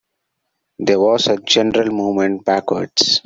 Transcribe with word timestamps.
There 0.79 0.99
was 0.99 1.27
a 1.27 1.37
general 1.37 1.91
movement 1.91 2.43
backwards. 2.43 3.19